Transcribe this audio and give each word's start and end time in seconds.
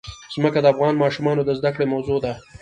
ځمکه 0.35 0.59
د 0.61 0.65
افغان 0.73 0.95
ماشومانو 1.03 1.41
د 1.45 1.49
زده 1.59 1.69
کړې 1.75 1.85
موضوع 1.93 2.17
ده. 2.25 2.33